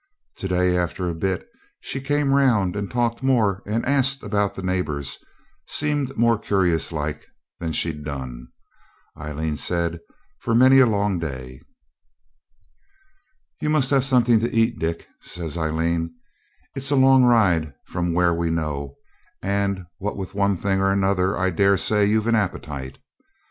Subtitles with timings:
[0.37, 1.47] To day, after a bit,
[1.79, 5.23] she came round and talked more and asked about the neighbours,
[5.67, 7.27] seemed more curious like,
[7.59, 8.47] than she'd done,
[9.15, 9.99] Aileen said,
[10.39, 11.61] for many a long day.
[13.61, 16.15] 'You must have something to eat, Dick,' says Aileen;
[16.75, 18.95] 'it's a long ride from from where we know
[19.43, 22.97] and what with one thing and another I daresay you've an appetite.